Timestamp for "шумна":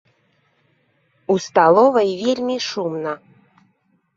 2.69-3.13